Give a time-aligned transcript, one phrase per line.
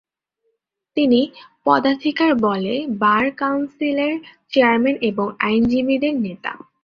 [0.97, 1.21] তিনি
[1.65, 4.13] পদাধিকারবলে বার কাউন্সিলের
[4.51, 6.51] চেয়ারম্যান এবং আইনজীবীদের নেতা।